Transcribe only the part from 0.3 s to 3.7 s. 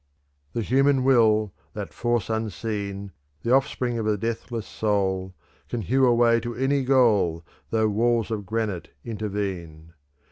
_"The human will, that force unseen, The